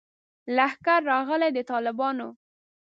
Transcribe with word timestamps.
لښکر 0.55 0.99
راغلی 1.11 1.49
د 1.53 1.59
طالبانو 1.71 2.27